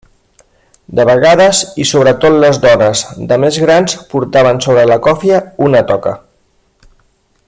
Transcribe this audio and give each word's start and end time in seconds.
De 0.99 1.03
vegades 1.09 1.59
i 1.83 1.85
sobretot 1.89 2.37
les 2.45 2.59
dones 2.65 3.03
de 3.33 3.39
més 3.45 3.61
grans 3.67 3.95
portaven 4.15 4.63
sobre 4.69 4.87
la 4.93 5.01
còfia 5.09 5.43
una 5.69 5.85
toca. 5.95 6.17